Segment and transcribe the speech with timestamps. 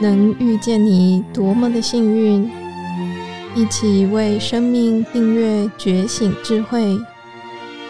[0.00, 2.50] 能遇见你多么的幸运！
[3.54, 6.96] 一起为生命订阅觉醒智慧，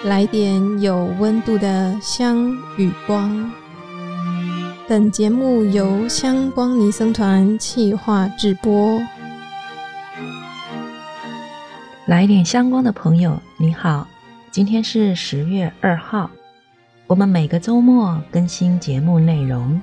[0.04, 3.50] 来点有温度的香与光。
[4.86, 8.98] 本节目由香光尼僧团企划制播。
[12.06, 14.08] 来点香光的朋友，你好，
[14.50, 16.30] 今天是十月二号。
[17.06, 19.78] 我们每个周末更新节目内容。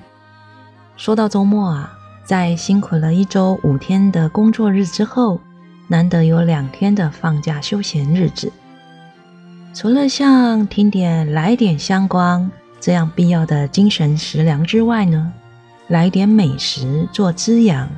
[0.98, 5.40] 说到周末啊，在辛苦了一周五天的工作日之后，
[5.88, 8.52] 难得有两天的放假休闲日子。
[9.74, 15.34] 除了像听点来点香光这样必要的精神食粮之外呢，
[15.90, 17.90] 来点美食做滋养，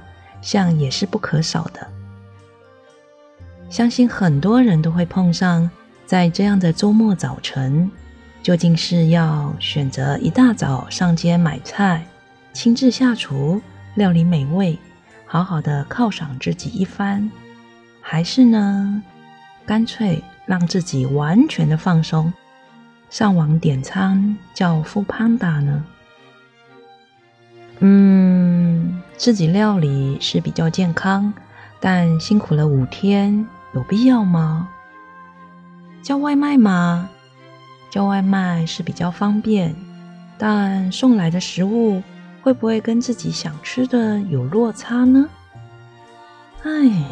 [0.41, 1.88] 像也是不可少的。
[3.69, 5.69] 相信很多人都会碰上，
[6.07, 7.91] 在这样的周末早晨，
[8.41, 12.03] 究竟是要选择一大早上街买菜，
[12.58, 13.61] 亲自下厨
[13.94, 14.80] 料理美味，
[15.27, 17.30] 好好的犒赏自己一番，
[18.02, 19.03] 还是呢，
[19.63, 22.33] 干脆让自己完全的放松，
[23.11, 25.85] 上网点餐叫富胖达呢？
[27.78, 31.31] 嗯，自己料理是比较健康，
[31.80, 33.45] 但辛苦了五天。
[33.75, 34.67] 有必要吗？
[36.02, 37.08] 叫外卖吗？
[37.91, 39.75] 叫外卖是比较方便，
[40.39, 42.02] 但送来的食物
[42.48, 45.28] 会不会跟自己想吃的有落差呢？
[46.64, 47.03] 唉，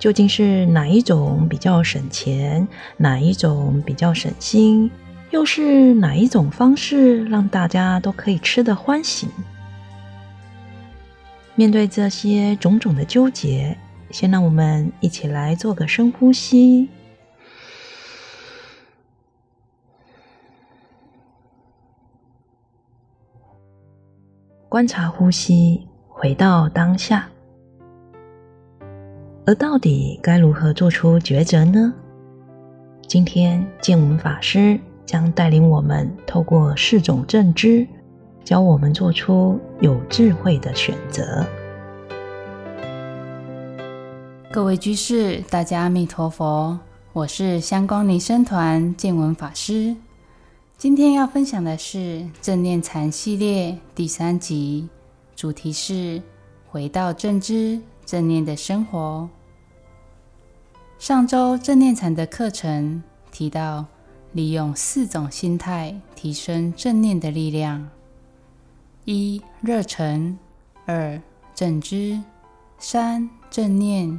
[0.00, 2.66] 究竟是哪一种比较省钱，
[2.96, 4.90] 哪一种比较省心，
[5.30, 9.28] 又是哪一种方式让大家都可以吃得欢喜？
[11.54, 13.78] 面对这些种种的纠结。
[14.10, 16.88] 先让我们一起来做个深呼吸，
[24.70, 27.28] 观察呼吸，回到当下。
[29.44, 31.92] 而到底该如何做出抉择呢？
[33.08, 37.84] 今天见闻法师将带领我们透过四种正知，
[38.44, 41.44] 教我们做出有智慧的选择。
[44.52, 46.78] 各位居士，大家阿弥陀佛！
[47.12, 49.96] 我是香光尼僧团见闻法师。
[50.80, 54.88] 今天要分享的是正念禅系列第三集，
[55.36, 56.22] 主题是
[56.70, 59.28] 回到正知正念的生活。
[60.98, 63.84] 上周正念禅的课程提到，
[64.32, 67.86] 利用四种心态提升正念的力量：
[69.04, 70.34] 一、热忱；
[70.86, 71.20] 二、
[71.54, 72.22] 正知；
[72.78, 74.18] 三、正念。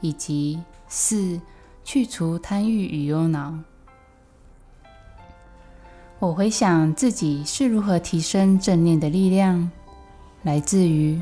[0.00, 0.58] 以及
[0.88, 1.38] 四，
[1.84, 3.56] 去除贪欲与忧恼。
[6.22, 9.68] 我回想自己是如何提升正念的力量，
[10.44, 11.20] 来自于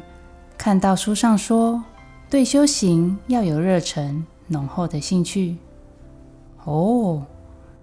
[0.58, 1.82] 看到书上说，
[2.28, 5.56] 对修行要有热忱、浓厚的兴趣。
[6.64, 7.24] 哦，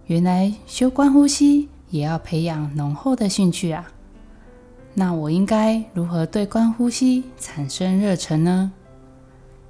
[0.06, 3.91] 原来修观呼吸也要培养浓厚的兴趣啊！
[4.94, 8.72] 那我应该如何对观呼吸产生热忱呢？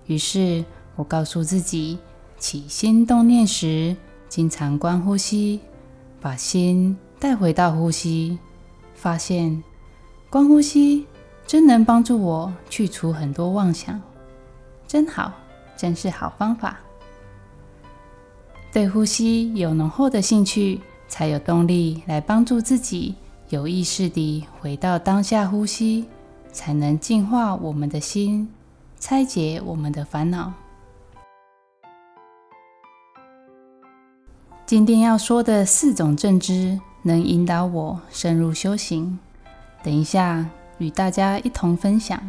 [0.08, 0.66] 于是。
[0.98, 2.00] 我告诉自己，
[2.40, 3.96] 起心动念时，
[4.28, 5.60] 经常观呼吸，
[6.20, 8.38] 把心带回到呼吸，
[8.94, 9.64] 发现
[10.30, 11.06] 观呼吸
[11.48, 14.00] 真能帮助我去除很多妄想，
[14.88, 15.32] 真好，
[15.76, 16.78] 真是好方法。
[18.72, 23.16] 对呼吸有浓厚的兴趣，才有动力来帮助自己
[23.50, 26.06] 有意识地回到当下呼吸，
[26.52, 28.48] 才能净化我们的心，
[29.00, 30.54] 拆解我们的烦恼。
[34.68, 39.20] 今天要说的四种正知，能引导我深入修行。
[39.84, 42.22] 等一下与大家一同分享。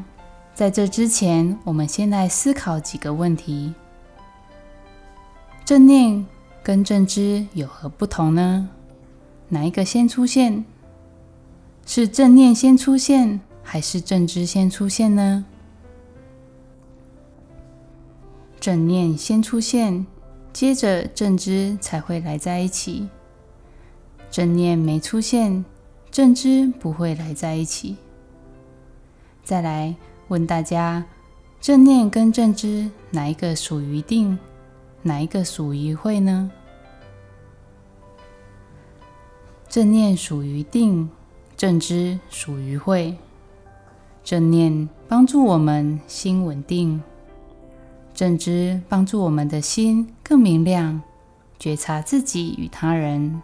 [0.54, 3.74] 在这之前，我们先来思考几个问题：
[5.64, 6.26] 正念
[6.62, 8.68] 跟正知有何不同呢？
[9.48, 10.64] 哪一个先出现？
[11.86, 15.44] 是正念先出现，还是正知先出现呢？
[18.60, 20.06] 正念先出现。
[20.52, 23.08] 接着正知才会来在一起，
[24.30, 25.64] 正念没出现，
[26.10, 27.96] 正知不会来在一起。
[29.42, 29.94] 再来
[30.28, 31.04] 问大家，
[31.60, 34.38] 正念跟正知哪一个属于定，
[35.02, 36.50] 哪一个属于会呢？
[39.68, 41.08] 正念属于定，
[41.56, 43.16] 正知属于会。
[44.22, 47.02] 正念帮助我们心稳定。
[48.14, 51.00] 正知帮助我们的心更明亮，
[51.58, 53.40] 觉察自己与他人。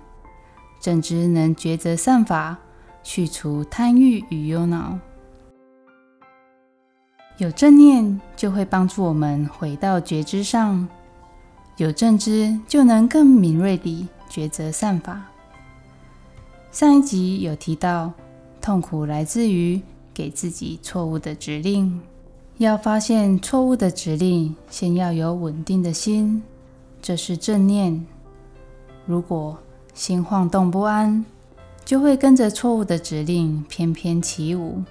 [0.84, 2.58] 正知能抉择善法，
[3.02, 4.98] 去除贪欲与忧恼。
[7.38, 10.86] 有正念就会帮助我们回到觉知上，
[11.78, 15.22] 有正知就能更敏锐地抉择善法。
[16.70, 18.12] 上一集有提到，
[18.60, 19.80] 痛苦来自于
[20.12, 21.98] 给自己错误的指令。
[22.58, 26.42] 要发现错误的指令，先要有稳定的心，
[27.00, 28.04] 这是正念。
[29.06, 29.58] 如果
[29.94, 31.24] 心晃动不安，
[31.84, 34.82] 就会跟着错误的指令翩翩起舞。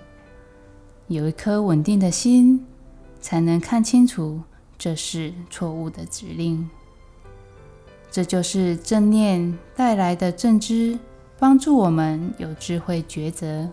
[1.07, 2.65] 有一颗稳定的心，
[3.19, 4.41] 才能看清楚
[4.77, 6.69] 这是错误的指令。
[8.09, 10.97] 这就是正念带来的正知，
[11.37, 13.69] 帮助我们有智慧抉择。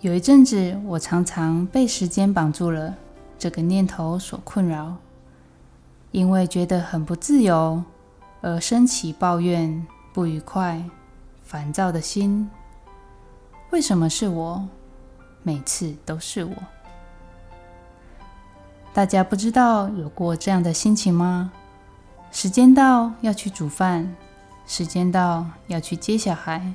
[0.00, 2.94] 有一阵子，我常常被时间绑住了，
[3.38, 4.96] 这个念头所困扰，
[6.16, 7.84] 因为觉得很不自由，
[8.40, 10.82] 而升起抱怨、不愉快、
[11.44, 12.48] 烦躁的心。
[13.70, 14.66] 为什么是我？
[15.42, 16.54] 每次都是我。
[18.94, 21.52] 大家不知道有过这样的心情吗？
[22.32, 24.16] 时间到要去煮饭，
[24.66, 26.72] 时间到要去接小孩，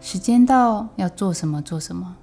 [0.00, 2.16] 时间到要做什么做什么。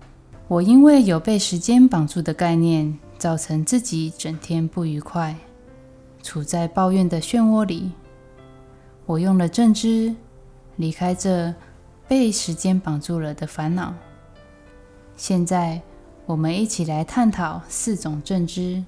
[0.47, 5.35] 我因为有被时间绑住的概念，造成自己整天不愉快，
[6.23, 7.91] 处在抱怨的漩涡里。
[9.05, 10.15] 我用了正知，
[10.77, 11.53] 离开这
[12.07, 13.93] 被时间绑住了的烦恼。
[15.15, 15.81] 现在，
[16.25, 18.83] 我们一起来探讨四种正知。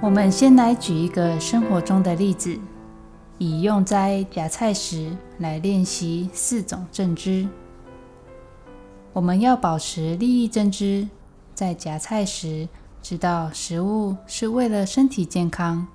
[0.00, 2.58] 我们先来举一个生活中的例子，
[3.38, 7.46] 以用在夹菜时来练习四种正知。
[9.14, 11.06] 我们要保持利益正知，
[11.54, 12.66] 在夹菜时
[13.02, 15.86] 知道食物是为了身体健康，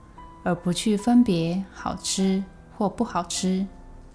[0.44, 2.44] 而不去分别好吃
[2.78, 3.66] 或不好吃。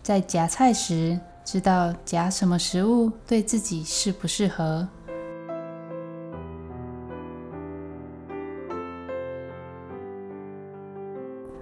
[0.05, 4.87] 在夹菜时知道夹什么食物对自己适不适合。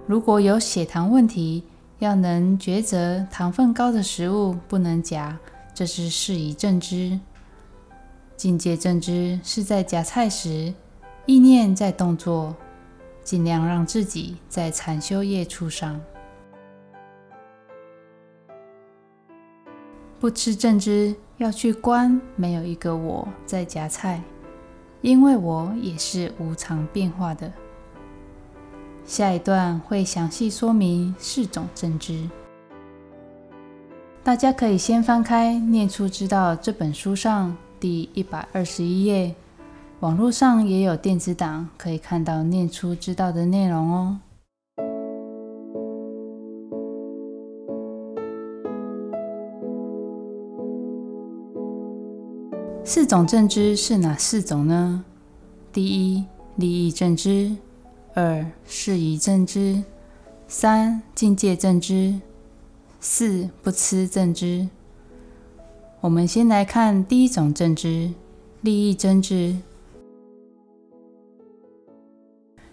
[0.05, 1.63] 如果有血糖问题，
[1.97, 5.35] 要能抉择糖分高的食物不能夹，
[5.73, 7.19] 这是适宜正知。
[8.41, 10.73] 境界正知是在夹菜时，
[11.27, 12.55] 意念在动作，
[13.23, 16.01] 尽量让自己在禅修业处上。
[20.19, 24.19] 不吃正知要去观，没有一个我在夹菜，
[25.01, 27.53] 因为我也是无常变化的。
[29.05, 32.27] 下一段会详细说明四种正知，
[34.23, 39.33] 大家可以先翻开《念出知道》这本书上第一百二十一页，
[40.01, 44.19] 网络上也有电子档，可以看到《念出知道》的内容哦。
[52.83, 55.03] 四种正知是哪四种呢？
[55.73, 56.23] 第一，
[56.57, 57.57] 利益正知。
[58.13, 59.81] 二适宜正知，
[60.47, 62.19] 三境界正知，
[62.99, 64.69] 四不吃正知。
[66.01, 68.11] 我们先来看第一种正知：
[68.61, 69.55] 利益正知。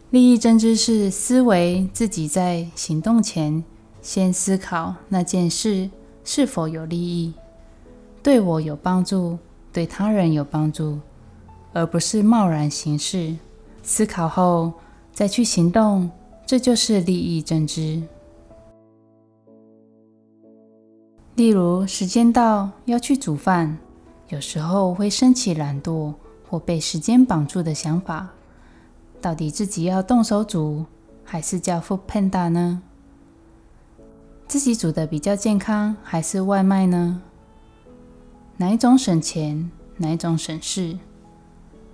[0.08, 3.62] 利益正知是思维自己在行动前，
[4.00, 5.90] 先思考那件事
[6.24, 7.34] 是否有利益，
[8.22, 9.36] 对我有帮助，
[9.74, 10.98] 对他人有帮助，
[11.74, 13.36] 而不是贸然行事。
[13.82, 14.72] 思考后。
[15.12, 16.08] 再去行动，
[16.46, 18.00] 这就是利益正知。
[21.38, 23.78] 例如，时间到要去煮饭，
[24.30, 26.12] 有时候会升起懒惰
[26.50, 28.30] 或被时间绑住的想法：
[29.20, 30.84] 到底自己要动手煮，
[31.22, 32.82] 还是叫 Food Panda 呢？
[34.48, 37.22] 自己煮的比较健康，还是外卖呢？
[38.56, 39.70] 哪一种省钱？
[39.98, 40.98] 哪一种省事？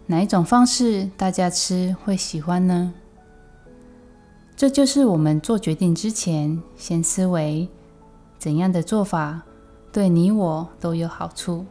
[0.07, 2.95] 哪一种方式大家吃会喜欢呢？
[4.57, 7.69] 这就是我们做决定之前，先思维
[8.45, 9.41] 怎样的做法
[9.91, 11.65] 对你我都有好处。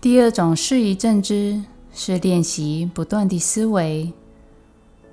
[0.00, 4.10] 第二种适宜正知是练习不断的思维，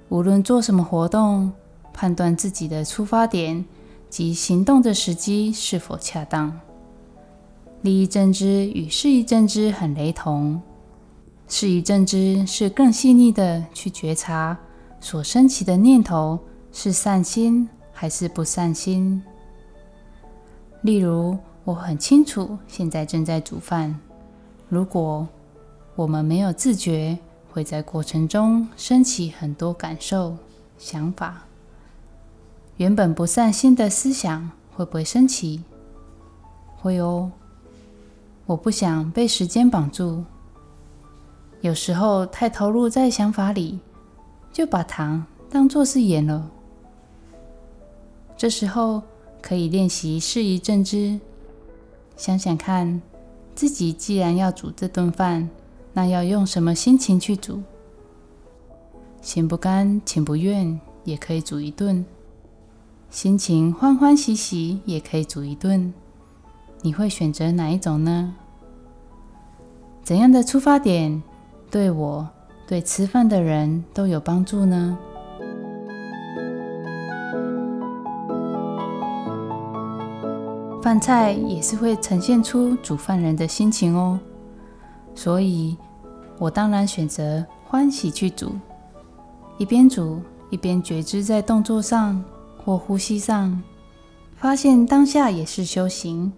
[0.07, 1.51] 无论做什么活动，
[1.91, 3.65] 判断自己的出发点
[4.09, 6.57] 及行动的时机是否恰当。
[7.81, 10.61] 利益正知与适宜正知很雷同。
[11.49, 14.57] 适宜正知是更细腻的去觉察
[15.01, 16.39] 所升起的念头
[16.79, 19.19] 是善心还是不善心。
[20.81, 23.99] 例如，我很清楚现在正在煮饭，
[24.69, 25.27] 如果
[25.95, 27.17] 我们没有自觉，
[27.49, 30.37] 会在过程中升起很多感受、
[30.77, 31.45] 想法。
[32.75, 35.63] 原本不善心的思想会不会升起？
[36.79, 37.31] 会哦。
[38.45, 40.23] 我不想被时间绑住。
[41.61, 43.79] 有时候太投入在想法里，
[44.53, 46.51] 就把糖当作是盐了。
[48.37, 49.01] 这时候
[49.41, 51.19] 可以练习适宜正知，
[52.15, 53.01] 想想看，
[53.55, 55.49] 自己既然要煮这顿饭，
[55.91, 57.63] 那要用什么心情去煮？
[59.21, 62.05] 心不甘情不愿也可以煮一顿，
[63.09, 65.91] 心情欢欢喜喜也可以煮一顿。
[66.83, 68.35] 你会选择哪一种呢？
[70.03, 71.21] 怎样的出发点
[71.71, 72.29] 对我、
[72.67, 74.95] 对吃饭的人都有帮助呢？
[80.87, 84.17] 饭菜也是会呈现出煮饭人的心情哦，
[85.13, 85.75] 所以
[86.37, 88.53] 我当然选择欢喜去煮，
[89.57, 92.23] 一边煮一边觉知在动作上
[92.63, 93.61] 或呼吸上，
[94.37, 96.31] 发现当下也是修行，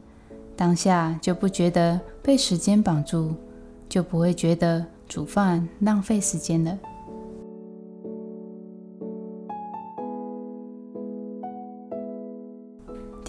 [0.55, 3.35] 当下就不觉得被时间绑住，
[3.87, 6.75] 就不会觉得煮饭浪费时间了。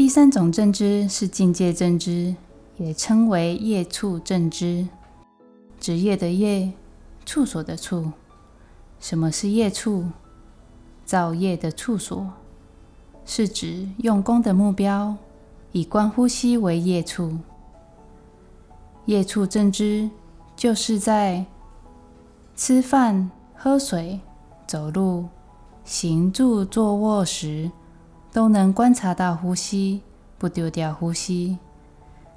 [0.01, 2.35] 第三种正知是境界正知，
[2.79, 4.89] 也称为业处正知。
[5.79, 6.73] 职业的业，
[7.27, 8.11] 处所的处。
[8.99, 10.07] 什么是业处？
[11.05, 12.27] 造业的处所，
[13.27, 15.15] 是指用功的目标，
[15.73, 17.37] 以观呼吸为业处。
[19.05, 20.09] 业处正知，
[20.57, 21.45] 就是在
[22.57, 24.19] 吃饭、喝水、
[24.67, 25.27] 走路、
[25.85, 27.71] 行住坐卧时。
[28.33, 30.03] 都能观察到呼吸，
[30.39, 31.59] 不丢掉呼吸，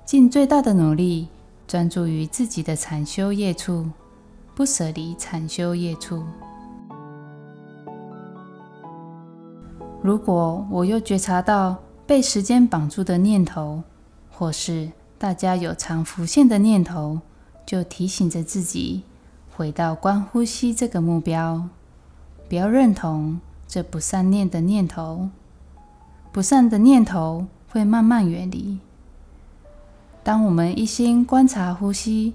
[0.04, 1.28] 尽最大的努力
[1.68, 3.88] 专注于自己的禅修业处，
[4.56, 6.24] 不舍离禅修业处。
[10.02, 13.84] 如果我又觉察到被时间绑住的念头，
[14.32, 17.22] 或是大家有常浮现的念头，
[17.66, 19.04] 就提醒着自己
[19.56, 21.70] 回到观呼吸这个目标，
[22.50, 25.30] 不要认同这不善念的念头。
[26.34, 28.80] 不善的念头会慢慢远离。
[30.24, 32.34] 当我们一心观察呼吸，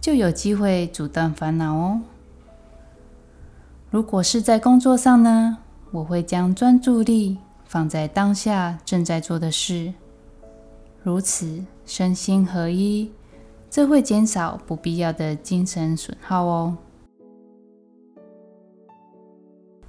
[0.00, 2.00] 就有机会阻断烦恼哦。
[3.90, 5.58] 如果是在工作上呢，
[5.90, 9.92] 我会将专注力放在当下正在做的事，
[11.02, 13.12] 如此身心合一，
[13.68, 16.74] 这会减少不必要的精神损耗哦。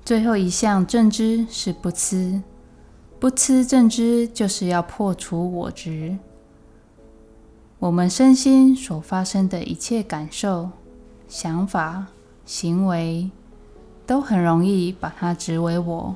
[0.03, 2.41] 最后一项正知是不吃。
[3.19, 6.17] 不吃正知，就是要破除我执。
[7.79, 10.69] 我们身心所发生的一切感受、
[11.27, 12.07] 想法、
[12.45, 13.31] 行为，
[14.05, 16.15] 都很容易把它执为我，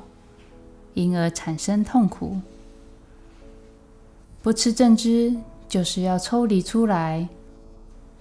[0.94, 2.40] 因而产生痛苦。
[4.40, 5.36] 不吃正知，
[5.68, 7.28] 就是要抽离出来，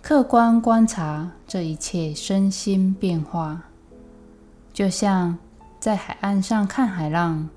[0.01, 3.61] 客观观察这一切身心变化，
[4.73, 5.37] 就像
[5.79, 7.47] 在海岸上看海浪。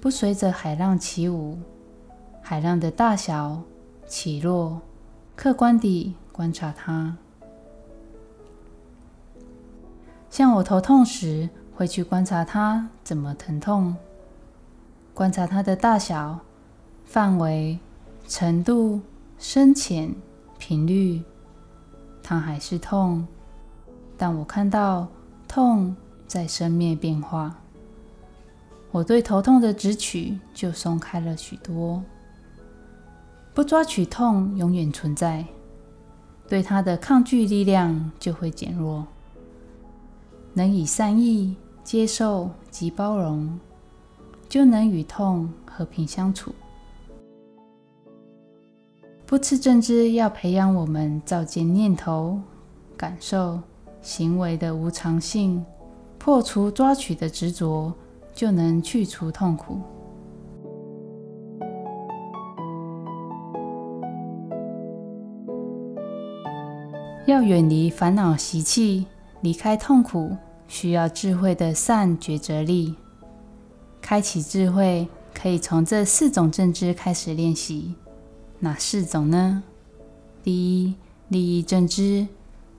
[0.00, 1.58] 不随着海浪起舞，
[2.40, 3.60] 海浪的大小
[4.06, 4.80] 起落，
[5.36, 7.14] 客观地观察它。
[10.30, 13.94] 像我头痛时，会去观察它怎么疼痛，
[15.12, 16.38] 观察它的大小、
[17.04, 17.78] 范围、
[18.26, 19.00] 程度、
[19.38, 20.14] 深浅、
[20.58, 21.22] 频率。
[22.22, 23.26] 它还是痛，
[24.16, 25.06] 但我看到
[25.46, 25.94] 痛
[26.26, 27.54] 在生灭变化。
[28.92, 32.02] 我对头痛的执取就松开了许多，
[33.54, 35.44] 不抓取痛永远存在，
[36.48, 39.06] 对它的抗拒力量就会减弱，
[40.54, 41.54] 能以善意
[41.84, 43.60] 接受及包容，
[44.48, 46.52] 就能与痛和平相处。
[49.24, 52.40] 不吃正知要培养我们照见念头、
[52.96, 53.60] 感受、
[54.02, 55.64] 行为的无常性，
[56.18, 57.94] 破除抓取的执着。
[58.32, 59.80] 就能去除痛苦。
[67.26, 69.06] 要远离烦恼习气，
[69.40, 72.96] 离开痛苦，需要智慧的善抉择力。
[74.00, 77.94] 开启智慧，可以从这四种正知开始练习。
[78.58, 79.62] 哪四种呢？
[80.42, 80.94] 第一，
[81.28, 82.26] 利益正知；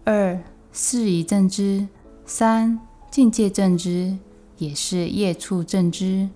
[0.03, 0.37] 二，
[0.73, 1.87] 事宜正知；
[2.25, 2.79] 三，
[3.09, 4.17] 境界正知。
[4.61, 6.29] 也是业处正知，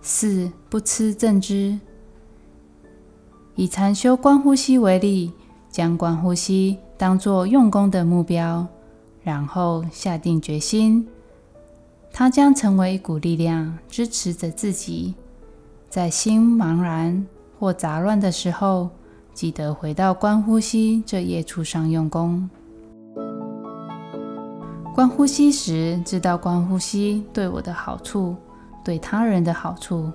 [0.00, 1.80] 四不吃正知。
[3.56, 5.32] 以禅修观呼吸为例，
[5.68, 8.64] 将观呼吸当作用功的目标，
[9.20, 11.08] 然后下定决心，
[12.12, 15.16] 它将成为一股力量，支持着自己。
[15.90, 17.26] 在心茫然
[17.58, 18.90] 或杂乱的时候，
[19.34, 22.48] 记得回到观呼吸这页处上用功。
[24.96, 28.34] 观呼吸时，知道观呼吸对我的好处，
[28.82, 30.10] 对他人的好处，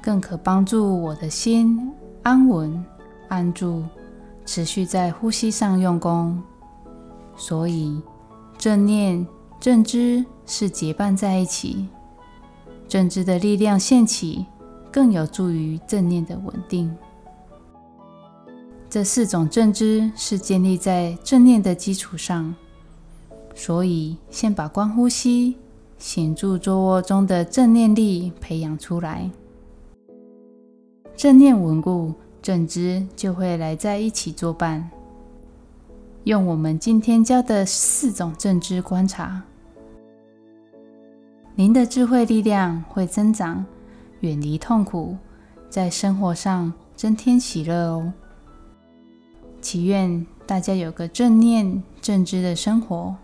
[0.00, 1.92] 更可帮助我的心
[2.22, 2.84] 安稳、
[3.26, 3.82] 安住，
[4.46, 6.40] 持续在呼吸上用功。
[7.36, 8.00] 所以，
[8.56, 9.26] 正念、
[9.58, 11.88] 正知是结伴在一起，
[12.86, 14.46] 正知的力量现起，
[14.92, 16.96] 更有助于正念的稳定。
[18.88, 22.54] 这四种正知是建立在正念的基础上。
[23.54, 25.56] 所以，先把观呼吸、
[25.96, 29.30] 显著坐卧中的正念力培养出来，
[31.16, 34.90] 正念稳固，正知就会来在一起作伴。
[36.24, 39.42] 用我们今天教的四种正知观察，
[41.54, 43.64] 您的智慧力量会增长，
[44.20, 45.16] 远离痛苦，
[45.70, 48.12] 在生活上增添喜乐哦。
[49.60, 53.14] 祈愿大家有个正念正知的生活。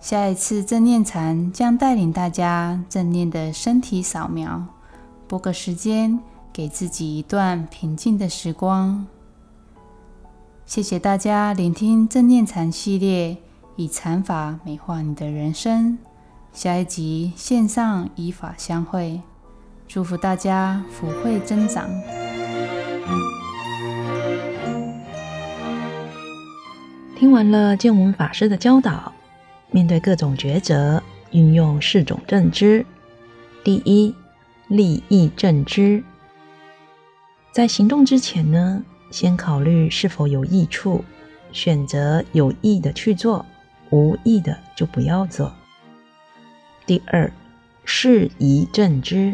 [0.00, 4.64] 下一次正念禅将带领大家正念的身体扫描，
[5.26, 6.20] 拨个时间
[6.52, 9.06] 给自己一段平静的时光。
[10.64, 13.36] 谢谢大家聆听正念禅系列，
[13.74, 15.98] 以禅法美化你的人生。
[16.52, 19.20] 下一集线上以法相会，
[19.88, 21.88] 祝福大家福慧增长。
[27.16, 29.12] 听完了建文法师的教导。
[29.78, 32.84] 面对各种抉择，运用四种正知。
[33.62, 34.12] 第一，
[34.66, 36.02] 利益正知。
[37.52, 41.04] 在行动之前呢，先考虑是否有益处，
[41.52, 43.46] 选择有益的去做，
[43.90, 45.54] 无益的就不要做。
[46.84, 47.32] 第二，
[47.84, 49.32] 适宜正知。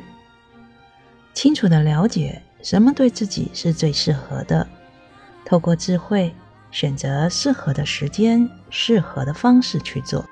[1.32, 4.68] 清楚的了解什么对自己是最适合的，
[5.46, 6.34] 透过智慧。
[6.70, 10.28] 选择适合的时间、适合的方式去做。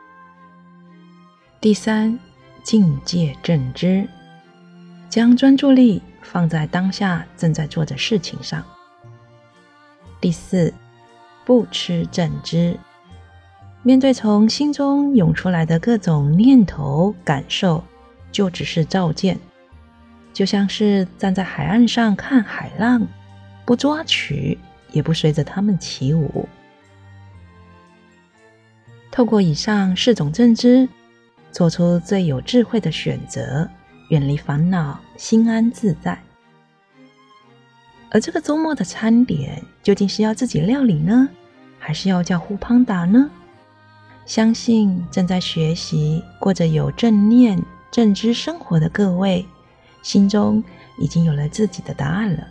[1.63, 2.19] 第三，
[2.65, 4.05] 境界正知，
[5.09, 8.65] 将专注力放在当下正在做的事情上。
[10.21, 10.75] 第四，
[11.45, 12.77] 不吃正知，
[13.85, 17.85] 面对从心中涌出来的各种念头、感受，
[18.33, 19.39] 就只是照见，
[20.33, 23.07] 就像是站在海岸上看海浪，
[23.65, 24.59] 不抓取。
[24.91, 26.47] 也不随着他们起舞。
[29.11, 30.87] 透过以上四种正知，
[31.53, 33.69] 做出最有智慧的选择，
[34.09, 36.19] 远离烦恼，心安自在。
[38.11, 41.29] 而这个周末的餐点究竟是要自己料理呢，
[41.79, 43.31] 还是要叫呼胖达呢？
[44.25, 49.47] 相信正在学习、过着有正念、正知生活的各位，
[50.03, 50.63] 心中
[50.99, 52.47] 已经有了自己的答案了。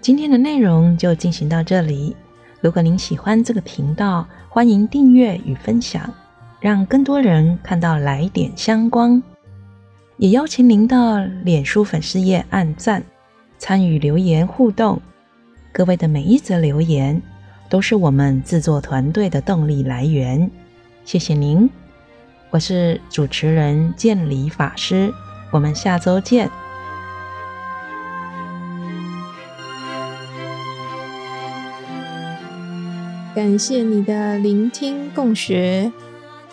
[0.00, 2.14] 今天的内容就进行到这里。
[2.60, 6.12] 如果您喜欢这个频道，欢迎订阅与分享，
[6.60, 9.22] 让更多人看到来点香光。
[10.16, 13.02] 也邀请您到脸书粉丝页按赞，
[13.58, 15.00] 参与留言互动。
[15.70, 17.22] 各位的每一则留言，
[17.68, 20.50] 都是我们制作团队的动力来源。
[21.04, 21.70] 谢谢您，
[22.50, 25.14] 我是主持人建理法师，
[25.52, 26.50] 我们下周见。
[33.36, 35.92] 感谢你的聆听共学，